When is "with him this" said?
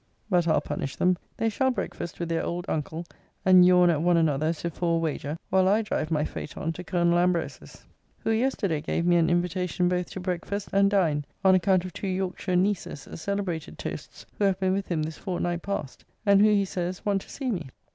14.73-15.19